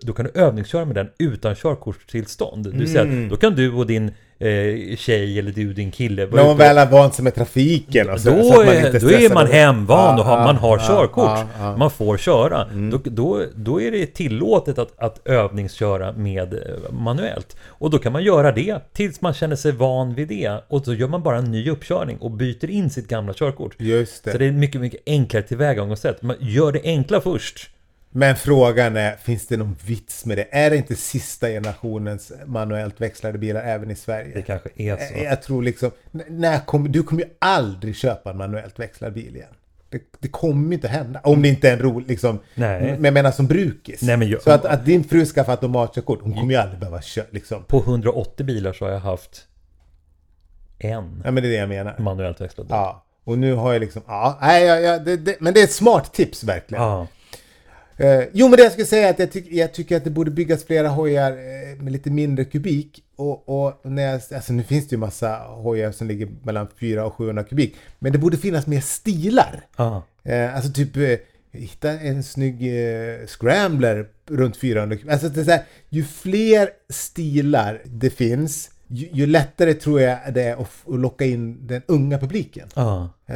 då 0.00 0.12
kan 0.12 0.24
du 0.24 0.40
övningsköra 0.40 0.84
med 0.84 0.94
den 0.94 1.08
utan 1.18 1.54
körkortstillstånd. 1.54 2.74
Du 2.74 2.86
säger 2.86 3.24
att 3.24 3.30
då 3.30 3.36
kan 3.36 3.54
du 3.54 3.72
och 3.72 3.86
din 3.86 4.10
eh, 4.38 4.96
tjej 4.96 5.38
eller 5.38 5.52
du 5.52 5.68
och 5.68 5.74
din 5.74 5.90
kille 5.90 6.26
När 6.26 6.44
man 6.44 6.56
väl 6.56 6.78
har 6.78 6.86
vant 6.86 7.14
sig 7.14 7.24
med 7.24 7.34
trafiken 7.34 8.10
och 8.10 8.20
så, 8.20 8.30
då, 8.30 8.42
så 8.42 8.60
att 8.60 8.66
man 8.66 8.74
är, 8.76 8.86
inte 8.86 8.98
då 8.98 9.10
är 9.10 9.34
man 9.34 9.46
hemvan 9.46 10.18
och 10.18 10.24
har, 10.24 10.38
Ja, 10.38 10.44
man 10.44 10.56
har 10.56 10.78
ja, 10.78 10.86
körkort. 10.88 11.46
ja. 11.58 11.76
Man 11.76 11.90
får 11.90 12.16
köra. 12.16 12.66
Då, 12.90 13.00
då, 13.04 13.42
då 13.54 13.80
är 13.80 13.90
det 13.90 14.06
tillåtet 14.06 14.78
att, 14.78 14.98
att 14.98 15.20
övningsköra 15.26 16.12
med 16.12 16.54
eh, 16.54 16.92
manuellt. 16.92 17.56
Och 17.66 17.90
då 17.90 17.98
kan 17.98 18.12
man 18.12 18.24
göra 18.24 18.52
det 18.52 18.78
tills 18.92 19.20
man 19.20 19.34
känner 19.34 19.56
sig 19.56 19.72
van 19.72 20.14
vid 20.14 20.28
det. 20.28 20.64
Och 20.68 20.84
så 20.84 20.94
gör 20.94 21.08
man 21.08 21.22
bara 21.22 21.36
en 21.38 21.50
ny 21.50 21.70
uppkörning 21.70 22.18
och 22.18 22.30
byter 22.30 22.70
in 22.70 22.90
sitt 22.90 23.08
gamla 23.08 23.32
körkort. 23.34 23.74
Just 23.78 24.24
det. 24.24 24.32
Så 24.32 24.38
det 24.38 24.44
är 24.46 24.52
mycket, 24.52 24.80
mycket 24.80 25.00
enklare 25.06 25.42
tillvägagångssätt. 25.42 26.22
Man 26.22 26.36
gör 26.40 26.72
det 26.72 26.80
enkla 26.84 27.20
först. 27.20 27.68
Men 28.14 28.36
frågan 28.36 28.96
är, 28.96 29.16
finns 29.16 29.46
det 29.46 29.56
någon 29.56 29.76
vits 29.86 30.26
med 30.26 30.38
det? 30.38 30.46
Är 30.50 30.70
det 30.70 30.76
inte 30.76 30.96
sista 30.96 31.48
generationens 31.48 32.32
manuellt 32.46 33.00
växlade 33.00 33.38
bilar 33.38 33.62
även 33.62 33.90
i 33.90 33.94
Sverige? 33.96 34.34
Det 34.34 34.42
kanske 34.42 34.68
är 34.76 34.96
så. 34.96 35.14
Eh, 35.14 35.22
Jag 35.22 35.42
tror 35.42 35.62
liksom, 35.62 35.90
när 36.28 36.58
kommer, 36.58 36.88
du 36.88 37.02
kommer 37.02 37.22
ju 37.22 37.28
aldrig 37.38 37.96
köpa 37.96 38.30
en 38.30 38.36
manuellt 38.36 38.78
växlad 38.78 39.12
bil 39.12 39.36
igen. 39.36 39.48
Det, 39.88 40.02
det 40.18 40.28
kommer 40.28 40.74
inte 40.74 40.88
hända. 40.88 41.20
Om 41.24 41.42
det 41.42 41.48
inte 41.48 41.68
är 41.68 41.72
en 41.72 41.78
rolig, 41.78 42.08
liksom, 42.08 42.38
Nej. 42.54 42.82
men 42.82 43.04
jag 43.04 43.14
menar 43.14 43.30
som 43.30 43.46
brukis. 43.46 44.02
Nej, 44.02 44.16
men 44.16 44.28
jag- 44.28 44.42
Så 44.42 44.50
att, 44.50 44.64
att 44.64 44.84
din 44.84 45.04
fru 45.04 45.26
skaffar 45.26 45.52
automatkörkort, 45.52 46.22
hon 46.22 46.32
kommer 46.34 46.50
ju 46.52 46.56
aldrig 46.60 46.78
behöva 46.80 47.02
köra, 47.02 47.26
liksom. 47.30 47.64
På 47.64 47.78
180 47.80 48.46
bilar 48.46 48.72
så 48.72 48.84
har 48.84 48.92
jag 48.92 49.00
haft 49.00 49.46
en 50.78 51.20
Ja 51.24 51.30
men 51.30 51.34
det 51.42 51.48
är 51.48 51.50
det 51.50 51.56
jag 51.56 51.68
menar. 51.68 51.98
manuellt 51.98 52.40
växlad 52.40 52.66
bil. 52.66 52.74
Ja. 52.74 53.04
Och 53.24 53.38
nu 53.38 53.54
har 53.54 53.72
jag 53.72 53.80
liksom, 53.80 54.02
ja, 54.06 54.38
nej, 54.40 54.64
ja, 54.66 54.76
ja 54.80 54.98
det, 54.98 55.16
det, 55.16 55.36
men 55.40 55.54
det 55.54 55.60
är 55.60 55.64
ett 55.64 55.72
smart 55.72 56.12
tips 56.14 56.44
verkligen. 56.44 56.82
Ja. 56.84 57.06
Eh, 58.02 58.24
jo, 58.32 58.48
men 58.48 58.56
det 58.56 58.62
jag 58.62 58.72
skulle 58.72 58.86
säga 58.86 59.08
är 59.08 59.10
att 59.10 59.18
jag, 59.18 59.32
tyck, 59.32 59.46
jag 59.50 59.74
tycker 59.74 59.96
att 59.96 60.04
det 60.04 60.10
borde 60.10 60.30
byggas 60.30 60.64
flera 60.64 60.88
hojar 60.88 61.30
eh, 61.32 61.82
med 61.82 61.92
lite 61.92 62.10
mindre 62.10 62.44
kubik. 62.44 63.04
Och, 63.16 63.48
och 63.48 63.80
när 63.82 64.02
jag, 64.02 64.20
alltså 64.34 64.52
nu 64.52 64.62
finns 64.62 64.88
det 64.88 64.94
ju 64.94 64.98
massa 64.98 65.36
hojar 65.36 65.92
som 65.92 66.08
ligger 66.08 66.28
mellan 66.42 66.68
400 66.80 67.06
och 67.06 67.14
700 67.14 67.44
kubik. 67.44 67.76
Men 67.98 68.12
det 68.12 68.18
borde 68.18 68.36
finnas 68.36 68.66
mer 68.66 68.80
stilar. 68.80 69.66
Ja. 69.76 70.02
Eh, 70.22 70.54
alltså 70.54 70.72
typ 70.72 70.96
eh, 70.96 71.18
hitta 71.52 71.90
en 71.90 72.22
snygg 72.22 72.62
eh, 72.62 73.26
scrambler 73.26 74.06
runt 74.26 74.56
400 74.56 74.96
kubik. 74.96 75.12
Alltså 75.12 75.28
det 75.28 75.40
är 75.40 75.44
så 75.44 75.50
här, 75.50 75.62
ju 75.88 76.04
fler 76.04 76.70
stilar 76.88 77.82
det 77.84 78.10
finns, 78.10 78.70
ju, 78.92 79.08
ju 79.12 79.26
lättare 79.26 79.74
tror 79.74 80.00
jag 80.00 80.18
det 80.34 80.42
är 80.42 80.62
att, 80.62 80.68
locka 80.86 81.24
in 81.24 81.66
den 81.66 81.82
unga 81.86 82.18
publiken. 82.18 82.68
Ja. 82.74 83.08
Eh, 83.26 83.34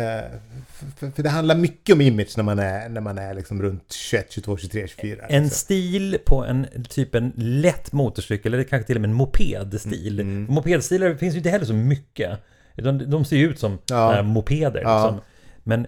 för, 0.96 1.10
för 1.10 1.22
det 1.22 1.28
handlar 1.28 1.54
mycket 1.54 1.94
om 1.94 2.00
image 2.00 2.36
när 2.36 2.44
man 2.44 2.58
är, 2.58 2.88
när 2.88 3.00
man 3.00 3.18
är 3.18 3.34
liksom 3.34 3.62
runt 3.62 3.92
21, 3.92 4.26
22, 4.32 4.56
23, 4.56 4.88
24. 4.88 5.26
En 5.28 5.42
liksom. 5.42 5.58
stil 5.58 6.18
på 6.26 6.44
en 6.44 6.66
typ 6.88 7.14
en 7.14 7.32
lätt 7.36 7.92
motorcykel 7.92 8.54
eller 8.54 8.64
kanske 8.64 8.86
till 8.86 8.96
och 8.96 9.00
med 9.00 9.10
en 9.10 9.16
mopedstil. 9.16 10.20
Mm, 10.20 10.46
Mopedstilar 10.54 11.14
finns 11.14 11.34
ju 11.34 11.38
inte 11.38 11.50
heller 11.50 11.66
så 11.66 11.74
mycket. 11.74 12.38
Utan 12.74 13.10
de 13.10 13.24
ser 13.24 13.36
ju 13.36 13.50
ut 13.50 13.58
som 13.58 13.78
Ja. 13.90 14.16
äh, 14.16 14.22
mopeder. 14.22 14.82
Ja. 14.82 15.02
Liksom. 15.02 15.20
Men, 15.62 15.86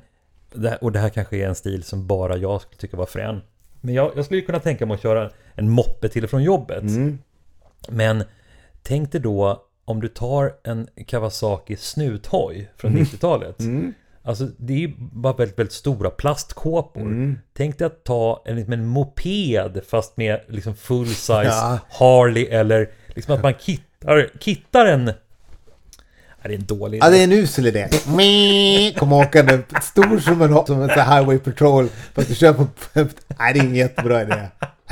det 0.55 0.69
här, 0.69 0.85
och 0.85 0.93
det 0.93 0.99
här 0.99 1.09
kanske 1.09 1.37
är 1.37 1.49
en 1.49 1.55
stil 1.55 1.83
som 1.83 2.07
bara 2.07 2.37
jag 2.37 2.61
skulle 2.61 2.79
tycka 2.79 2.97
var 2.97 3.07
frän. 3.07 3.41
Men 3.81 3.95
jag, 3.95 4.13
jag 4.17 4.25
skulle 4.25 4.41
kunna 4.41 4.61
tänka 4.61 4.87
mig 4.87 4.95
att 4.95 5.03
köra 5.03 5.31
en 5.55 5.71
moppe 5.71 6.09
till 6.09 6.25
och 6.25 6.31
från 6.31 6.43
jobbet. 6.43 6.83
Mm. 6.83 7.19
Men 7.89 8.25
tänk 8.89 9.13
dig 9.13 9.21
då 9.21 9.63
om 9.85 10.01
du 10.01 10.09
tar 10.09 10.53
en 10.65 10.89
Kawasaki 11.07 11.77
snuthoj 11.77 12.71
från 12.77 12.91
Mm. 12.91 13.05
90-talet. 13.05 13.57
Alltså 14.23 14.45
det 14.57 14.73
är 14.73 14.79
ju 14.79 14.95
bara 14.99 15.33
väldigt, 15.33 15.59
väldigt 15.59 15.73
stora 15.73 16.11
plastkåpor. 16.11 17.03
Mm. 17.03 17.39
Tänk 17.53 17.79
dig 17.79 17.87
att 17.87 18.05
ta 18.05 18.43
en, 18.47 18.57
liksom 18.57 18.73
en 18.73 18.87
moped 18.87 19.81
fast 19.87 20.17
med 20.17 20.41
liksom 20.49 20.75
full 20.77 21.07
size 21.07 21.45
Ja. 21.45 21.79
Harley 21.91 22.45
eller 22.47 22.91
liksom 23.07 23.35
att 23.35 23.43
man 23.43 23.55
kittar, 23.59 24.31
kittar 24.41 24.87
en... 24.87 25.13
Det 26.43 26.49
är 26.49 26.55
en 26.59 26.65
dålig 26.67 26.99
Ja, 27.03 27.11
det 27.11 27.19
är 27.19 27.25
en 27.25 27.33
usel 27.33 27.67
idé. 27.67 27.89
Kom 28.99 29.13
åkande 29.13 29.59
stor 29.83 30.19
som 30.19 30.43
en, 30.43 30.67
som 30.67 30.83
en 30.83 30.91
highway 30.91 31.39
patrol. 31.39 31.89
Fast 32.15 32.29
du 32.29 32.35
kör 32.35 32.53
på... 32.53 32.67
Nej, 33.39 33.53
det 33.55 33.61
är 33.61 33.63
ingen 33.63 33.75
jättebra 33.75 34.23
idé. 34.23 34.35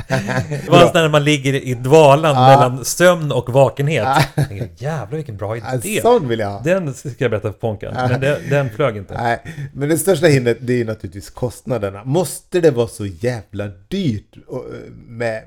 Det 0.07 0.69
var 0.69 0.93
när 0.93 1.09
man 1.09 1.23
ligger 1.23 1.53
i 1.53 1.73
dvalan 1.73 2.35
mellan 2.35 2.85
sömn 2.85 3.31
och 3.31 3.49
vakenhet. 3.53 4.07
Tänker, 4.35 4.69
Jävlar 4.77 5.15
vilken 5.17 5.37
bra 5.37 5.55
En 5.57 5.79
idé. 5.83 6.01
sån 6.01 6.27
vill 6.27 6.39
jag 6.39 6.49
ha. 6.49 6.61
Den 6.63 6.93
ska 6.93 7.09
jag 7.17 7.31
berätta 7.31 7.51
för 7.51 7.59
Ponkan. 7.59 7.93
Men 7.93 8.21
den, 8.21 8.37
den 8.49 8.69
flög 8.69 8.97
inte. 8.97 9.13
Nej, 9.23 9.41
men 9.73 9.89
det 9.89 9.97
största 9.97 10.27
hindret 10.27 10.57
det 10.61 10.73
är 10.73 10.77
ju 10.77 10.83
naturligtvis 10.85 11.29
kostnaderna. 11.29 12.03
Måste 12.03 12.59
det 12.59 12.71
vara 12.71 12.87
så 12.87 13.05
jävla 13.05 13.67
dyrt 13.87 14.35
eh, 14.51 14.57
med 15.07 15.43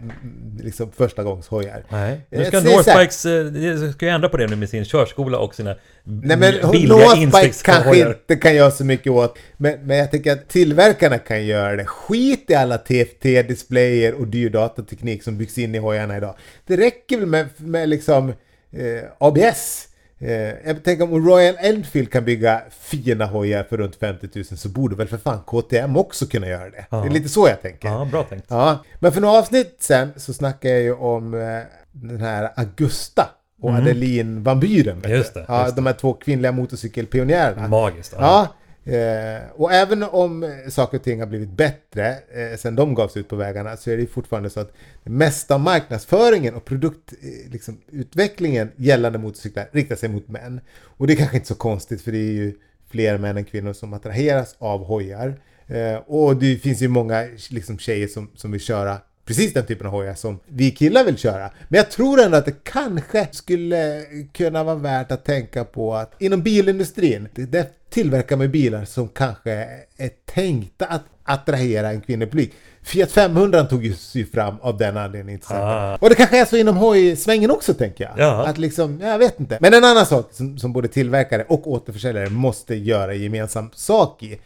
liksom 0.60 0.90
första 0.96 1.22
gångs 1.22 1.48
hojar? 1.48 1.84
Nej, 1.88 2.26
nu 2.30 2.38
Jag 2.38 2.46
ska 2.46 2.60
Northbikes, 2.60 3.26
eh, 3.26 3.92
ska 3.92 4.06
ju 4.06 4.10
ändra 4.10 4.28
på 4.28 4.36
det 4.36 4.46
nu 4.46 4.56
med 4.56 4.68
sin 4.68 4.84
körskola 4.84 5.38
och 5.38 5.54
sina 5.54 5.74
Nej 6.22 6.36
men 6.36 6.54
Northbike 6.54 7.62
kanske 7.64 7.98
inte 7.98 8.36
kan 8.36 8.54
göra 8.54 8.70
så 8.70 8.84
mycket 8.84 9.12
åt. 9.12 9.38
Men, 9.56 9.86
men 9.86 9.96
jag 9.96 10.10
tänker 10.10 10.32
att 10.32 10.48
tillverkarna 10.48 11.18
kan 11.18 11.46
göra 11.46 11.76
det. 11.76 11.84
Skit 11.84 12.50
i 12.50 12.54
alla 12.54 12.76
TFT-displayer 12.78 14.12
och 14.12 14.26
dyr 14.26 14.50
datateknik 14.50 15.22
som 15.22 15.38
byggs 15.38 15.58
in 15.58 15.74
i 15.74 15.78
hojarna 15.78 16.16
idag. 16.16 16.34
Det 16.66 16.76
räcker 16.76 17.18
väl 17.18 17.26
med, 17.26 17.48
med 17.56 17.88
liksom 17.88 18.28
eh, 18.72 19.04
ABS. 19.18 19.86
Eh, 20.18 20.32
jag 20.66 20.84
tänker 20.84 21.04
om 21.04 21.28
Royal 21.28 21.56
Enfield 21.58 22.12
kan 22.12 22.24
bygga 22.24 22.62
fina 22.80 23.26
hojar 23.26 23.64
för 23.64 23.76
runt 23.76 23.96
50 23.96 24.28
000 24.34 24.44
så 24.44 24.68
borde 24.68 24.96
väl 24.96 25.08
för 25.08 25.18
fan 25.18 25.40
KTM 25.46 25.96
också 25.96 26.26
kunna 26.26 26.48
göra 26.48 26.70
det. 26.70 26.86
Det 26.90 26.96
är 26.96 27.10
lite 27.10 27.28
så 27.28 27.48
jag 27.48 27.62
tänker. 27.62 27.88
Ja, 27.88 28.08
bra 28.10 28.22
tänkt. 28.22 28.46
Ja, 28.48 28.84
men 28.98 29.12
för 29.12 29.20
några 29.20 29.38
avsnitt 29.38 29.76
sen 29.78 30.12
så 30.16 30.32
snackade 30.32 30.74
jag 30.74 30.82
ju 30.82 30.92
om 30.92 31.34
eh, 31.34 31.60
den 31.92 32.20
här 32.20 32.52
Augusta 32.56 33.28
och 33.60 33.74
Adeline 33.74 34.42
Van 34.42 34.60
Buren. 34.60 35.00
vet 35.00 35.06
Mhm. 35.06 35.16
Just 35.16 35.34
det, 35.34 35.44
Ja, 35.48 35.64
just 35.64 35.76
de 35.76 35.86
här 35.86 35.92
två 35.92 36.12
kvinnliga 36.12 36.52
motorcykelpionjärerna. 36.52 37.68
Magiskt. 37.68 38.14
Ja, 38.18 38.54
eh, 38.84 39.42
och 39.54 39.72
även 39.72 40.02
om 40.02 40.42
eh, 40.42 40.50
saker 40.68 40.98
och 40.98 41.04
ting 41.04 41.20
har 41.20 41.26
blivit 41.26 41.50
bättre 41.50 42.08
eh, 42.10 42.56
sen 42.58 42.76
de 42.76 42.94
gavs 42.94 43.16
ut 43.16 43.28
på 43.28 43.36
vägarna 43.36 43.76
så 43.76 43.90
är 43.90 43.96
det 43.96 44.06
fortfarande 44.06 44.50
så 44.50 44.60
att 44.60 44.72
det 45.04 45.10
mesta 45.10 45.54
av 45.54 45.60
marknadsföringen 45.60 46.54
och 46.54 46.64
produktutvecklingen 46.64 47.52
liksom, 47.52 47.78
utvecklingen 47.90 48.72
gällande 48.76 49.18
motorcyklar 49.18 49.68
riktar 49.72 49.96
sig 49.96 50.08
mot 50.08 50.28
män. 50.28 50.60
Och 50.82 51.06
det 51.06 51.12
är 51.12 51.16
kanske 51.16 51.36
inte 51.36 51.48
så 51.48 51.54
konstigt 51.54 52.02
för 52.02 52.12
det 52.12 52.18
är 52.18 52.32
ju 52.32 52.54
fler 52.90 53.18
män 53.18 53.36
än 53.36 53.44
kvinnor 53.44 53.72
som 53.72 53.92
attraheras 53.92 54.56
av 54.58 54.84
hojar. 54.84 55.40
Eh, 55.66 55.96
och 56.06 56.36
det 56.36 56.56
finns 56.56 56.82
ju 56.82 56.88
många 56.88 57.26
liksom, 57.50 57.78
tjejer 57.78 58.08
som, 58.08 58.30
som 58.36 58.50
vill 58.52 58.60
köra 58.60 58.98
precis 59.30 59.52
den 59.52 59.66
typen 59.66 59.86
av 59.86 59.92
hojar 59.92 60.14
som 60.14 60.40
vi 60.46 60.70
killar 60.70 61.04
vill 61.04 61.18
köra. 61.18 61.50
Men 61.68 61.78
jag 61.78 61.90
tror 61.90 62.20
ändå 62.20 62.36
att 62.36 62.44
det 62.44 62.64
kanske 62.64 63.28
skulle 63.32 64.04
kunna 64.32 64.64
vara 64.64 64.74
värt 64.74 65.12
att 65.12 65.24
tänka 65.24 65.64
på 65.64 65.94
att 65.94 66.14
inom 66.18 66.42
bilindustrin, 66.42 67.28
där 67.34 67.66
tillverkar 67.90 68.36
man 68.36 68.50
bilar 68.50 68.84
som 68.84 69.08
kanske 69.08 69.50
är 69.96 70.10
tänkta 70.34 70.86
att 70.86 71.02
attrahera 71.24 71.90
en 71.90 72.00
kvinnlig 72.00 72.30
publik. 72.30 72.52
Fiat 72.82 73.12
500 73.12 73.64
tog 73.64 73.84
ju 73.84 73.94
sig 73.94 74.24
fram 74.24 74.54
av 74.60 74.76
den 74.76 74.96
anledningen 74.96 75.40
till. 75.40 75.56
Ah. 75.56 75.96
Och 76.00 76.08
det 76.08 76.14
kanske 76.14 76.40
är 76.40 76.44
så 76.44 76.56
inom 76.56 76.76
hojsvängen 76.76 77.50
också 77.50 77.74
tänker 77.74 78.04
jag. 78.04 78.12
Ja. 78.16 78.46
Att 78.46 78.58
liksom, 78.58 79.00
jag 79.00 79.18
vet 79.18 79.40
inte. 79.40 79.58
Men 79.60 79.74
en 79.74 79.84
annan 79.84 80.06
sak 80.06 80.28
som, 80.32 80.58
som 80.58 80.72
både 80.72 80.88
tillverkare 80.88 81.44
och 81.48 81.66
återförsäljare 81.70 82.30
måste 82.30 82.74
göra 82.74 83.14
gemensam 83.14 83.70
sak 83.74 84.22
i. 84.22 84.38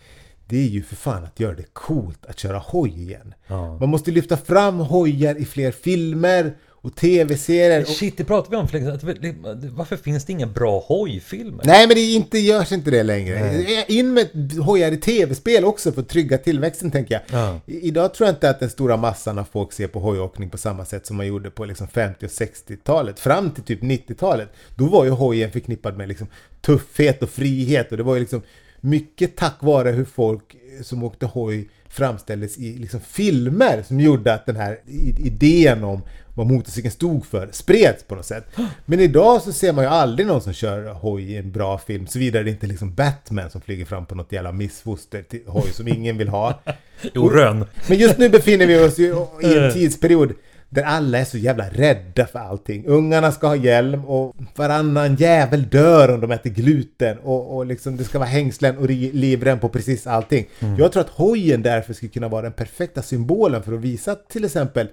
Det 0.49 0.57
är 0.57 0.69
ju 0.69 0.83
för 0.83 0.97
fan 0.97 1.25
att 1.25 1.41
göra 1.41 1.55
det 1.55 1.73
coolt 1.73 2.27
att 2.27 2.39
köra 2.39 2.59
hoj 2.59 3.03
igen. 3.03 3.35
Ja. 3.47 3.79
Man 3.79 3.89
måste 3.89 4.11
lyfta 4.11 4.37
fram 4.37 4.79
hojar 4.79 5.41
i 5.41 5.45
fler 5.45 5.73
filmer 5.73 6.55
och 6.85 6.97
tv-serier. 6.97 7.81
Och... 7.81 7.89
Shit, 7.89 8.17
det 8.17 8.25
pratade 8.25 8.57
vi 8.57 8.63
om 8.63 8.69
för 8.69 9.69
Varför 9.77 9.97
finns 9.97 10.25
det 10.25 10.33
inga 10.33 10.47
bra 10.47 10.85
hojfilmer? 10.87 11.65
Nej 11.65 11.87
men 11.87 11.95
det 11.95 12.01
är 12.01 12.17
inte, 12.17 12.39
görs 12.39 12.73
inte 12.73 12.91
det 12.91 13.03
längre. 13.03 13.65
In 13.89 14.15
med 14.15 14.53
hojar 14.53 14.93
i 14.93 14.97
tv-spel 14.97 15.65
också 15.65 15.93
för 15.93 16.01
att 16.01 16.09
trygga 16.09 16.39
tillväxten 16.39 16.91
tänker 16.91 17.15
jag. 17.15 17.41
Ja. 17.41 17.61
Idag 17.67 18.15
tror 18.15 18.27
jag 18.27 18.35
inte 18.35 18.51
att 18.51 18.61
den 18.61 18.71
stora 18.71 18.97
massan 18.97 19.39
av 19.39 19.47
folk 19.53 19.73
ser 19.73 19.87
på 19.87 20.01
hojåkning 20.01 20.51
på 20.51 20.59
samma 20.59 20.85
sätt 20.85 21.07
som 21.07 21.17
man 21.17 21.27
gjorde 21.27 21.51
på 21.51 21.65
liksom 21.65 21.89
50 21.89 22.27
och 22.27 22.31
60-talet. 22.31 23.21
Fram 23.21 23.51
till 23.51 23.63
typ 23.63 23.83
90-talet. 23.83 24.49
Då 24.77 24.87
var 24.87 25.05
ju 25.05 25.11
hojen 25.11 25.51
förknippad 25.51 25.97
med 25.97 26.09
liksom 26.09 26.27
tuffhet 26.61 27.23
och 27.23 27.31
frihet 27.31 27.91
och 27.91 27.97
det 27.97 28.03
var 28.03 28.15
ju 28.15 28.21
liksom 28.21 28.43
mycket 28.85 29.37
tack 29.37 29.57
vare 29.61 29.91
hur 29.91 30.05
folk 30.05 30.57
som 30.83 31.03
åkte 31.05 31.27
hoj 31.27 31.69
framställdes 31.89 32.59
i 32.59 32.79
liksom 32.79 33.01
filmer 33.01 33.83
som 33.83 34.01
gjorde 34.01 34.35
att 34.35 34.47
den 34.47 34.57
här 34.57 34.79
idén 35.19 35.85
om 35.85 36.03
vad 36.35 36.47
motorcykeln 36.47 36.93
stod 36.93 37.27
för 37.27 37.49
spreds 37.53 38.05
på 38.05 38.15
något 38.15 38.27
sätt. 38.27 38.47
Men 38.85 39.01
idag 39.01 39.43
så 39.43 39.53
ser 39.53 39.73
man 39.73 39.85
ju 39.85 39.91
aldrig 39.91 40.27
någon 40.27 40.41
som 40.41 40.53
kör 40.53 40.93
hoj 40.93 41.33
i 41.33 41.37
en 41.37 41.53
bra 41.53 41.79
film 41.79 42.07
såvida 42.07 42.43
det 42.43 42.51
inte 42.51 42.67
är 42.67 42.69
liksom 42.69 42.95
Batman 42.95 43.51
som 43.51 43.61
flyger 43.61 43.85
fram 43.85 44.07
på 44.07 44.15
något 44.15 44.33
jävla 44.33 44.53
missfoster 44.53 45.23
till 45.23 45.43
hoj 45.47 45.73
som 45.73 45.89
ingen 45.89 46.19
vill 46.19 46.29
ha. 46.29 46.61
Jo, 47.15 47.29
Rönn. 47.29 47.65
Men 47.89 47.99
just 47.99 48.19
nu 48.19 48.29
befinner 48.29 48.67
vi 48.67 48.79
oss 48.79 48.99
ju 48.99 49.27
i 49.43 49.59
en 49.59 49.73
tidsperiod 49.73 50.33
där 50.75 50.83
alla 50.83 51.19
är 51.19 51.25
så 51.25 51.39
jävla 51.39 51.69
rädda 51.69 52.27
för 52.27 52.39
allting. 52.39 52.85
Ungarna 52.87 53.33
ska 53.33 53.47
ha 53.47 53.57
hjälm 53.57 54.05
och 54.05 54.35
varannan 54.57 55.15
jävel 55.17 55.63
dör 55.69 56.15
om 56.15 56.21
de 56.21 56.31
äter 56.31 56.51
gluten 56.51 57.19
och, 57.19 57.57
och 57.57 57.67
liksom 57.67 57.97
det 57.97 58.05
ska 58.05 58.19
vara 58.19 58.29
hängslen 58.29 58.79
och 58.79 58.91
livrem 58.91 59.61
på 59.61 59.69
precis 59.69 60.07
allting. 60.07 60.47
Jag 60.79 60.93
tror 60.93 61.01
att 61.01 61.09
hojen 61.11 61.63
därför 61.63 61.93
skulle 61.95 62.11
kunna 62.13 62.29
vara 62.29 62.43
den 62.43 62.53
perfekta 62.53 63.03
symbolen 63.03 63.63
för 63.63 63.73
att 63.73 63.81
visa 63.81 64.15
till 64.15 64.45
exempel 64.45 64.89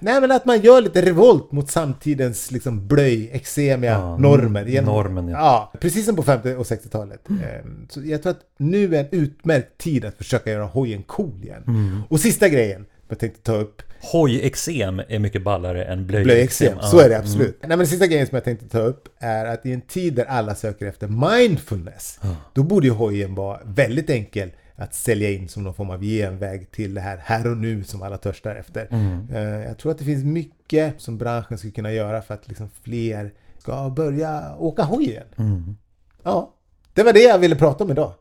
Nej 0.00 0.20
men 0.20 0.30
att 0.32 0.44
man 0.44 0.60
gör 0.60 0.80
lite 0.80 1.02
revolt 1.02 1.52
mot 1.52 1.70
samtidens 1.70 2.50
liksom 2.50 2.86
blöj, 2.88 3.30
exemiga 3.32 3.92
Ja, 3.92 4.16
normer. 4.18 4.82
normen, 4.82 5.28
ja. 5.28 5.38
ja. 5.72 5.78
Precis 5.80 6.06
som 6.06 6.16
på 6.16 6.22
50 6.22 6.54
och 6.54 6.64
60-talet. 6.64 7.28
Ehm, 7.30 7.86
Så 7.90 8.00
jag 8.04 8.22
tror 8.22 8.30
att 8.30 8.40
nu 8.58 8.96
är 8.96 9.00
en 9.00 9.08
utmärkt 9.10 9.78
tid 9.78 10.04
att 10.04 10.14
försöka 10.14 10.50
göra 10.50 10.64
hojen 10.64 11.02
cool 11.02 11.42
igen. 11.42 11.62
Mm. 11.66 12.02
Och 12.08 12.20
sista 12.20 12.48
grejen 12.48 12.86
jag 13.08 13.18
tänkte 13.18 13.40
ta 13.42 13.52
upp, 13.56 13.82
Hojexem 14.12 15.02
är 15.08 15.18
mycket 15.18 15.42
ballare 15.42 15.84
än 15.84 16.06
blöjexem. 16.06 16.78
Ja. 16.80 16.86
Så 16.88 16.98
är 17.00 17.08
det 17.08 17.18
absolut. 17.18 17.58
Nej 17.60 17.68
men 17.68 17.78
den 17.78 17.86
sista 17.86 18.06
grejen 18.06 18.26
som 18.26 18.34
jag 18.36 18.44
tänkte 18.44 18.68
ta 18.68 18.78
upp 18.78 19.08
är 19.18 19.44
att 19.46 19.66
i 19.66 19.72
en 19.72 19.80
tid 19.80 20.14
där 20.14 20.24
alla 20.24 20.54
söker 20.54 20.86
efter 20.86 21.08
mindfulness, 21.08 22.20
då 22.54 22.62
borde 22.62 22.86
ju 22.86 22.92
hojen 22.92 23.34
vara 23.34 23.60
väldigt 23.64 24.10
enkel 24.10 24.50
att 24.76 24.94
sälja 24.94 25.30
in 25.30 25.48
som 25.48 25.64
någon 25.64 25.74
form 25.74 25.90
av 25.90 26.02
genväg 26.02 26.70
till 26.70 26.94
det 26.94 27.00
här 27.00 27.16
här 27.24 27.50
och 27.50 27.56
nu 27.56 27.84
som 27.84 28.02
alla 28.02 28.16
törstar 28.18 28.54
efter. 28.54 28.88
Eh, 29.32 29.42
Jag 29.68 29.78
tror 29.78 29.92
att 29.92 29.98
det 29.98 30.04
finns 30.04 30.24
mycket 30.24 30.94
som 31.00 31.18
branschen 31.18 31.58
skulle 31.58 31.72
kunna 31.72 31.92
göra 31.92 32.22
för 32.22 32.34
att 32.34 32.48
liksom 32.48 32.70
fler 32.82 33.32
ska 33.58 33.90
börja 33.90 34.56
åka 34.58 34.82
hoj 34.82 35.04
igen. 35.04 35.26
Mm. 35.36 35.76
Ja, 36.22 36.54
det 36.94 37.02
var 37.02 37.12
det 37.12 37.22
jag 37.22 37.38
ville 37.38 37.56
prata 37.56 37.84
om 37.84 37.90
idag. 37.90 38.12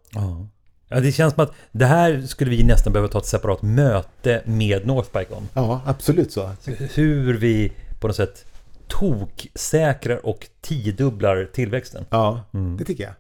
Ja. 0.90 1.00
det 1.00 1.12
känns 1.12 1.34
som 1.34 1.44
att 1.44 1.54
det 1.72 1.86
här 1.86 2.22
skulle 2.22 2.52
vi 2.52 2.64
nästan 2.64 2.94
behöva 2.94 3.08
ta 3.12 3.20
ett 3.20 3.26
separat 3.26 3.62
möte 3.62 4.42
med 4.46 4.88
Northbike 4.88 5.34
om. 5.34 5.48
Ja, 5.54 5.82
absolut 5.86 6.32
så. 6.32 6.52
Hur 6.94 7.38
vi 7.38 7.72
på 8.00 8.08
något 8.08 8.16
sätt 8.16 8.46
toksäkrar 8.88 10.26
och 10.26 10.48
tiodubblar 10.62 11.50
tillväxten. 11.54 12.06
Ja, 12.10 12.44
det 12.78 12.86
tycker 12.86 13.04
jag. 13.04 13.14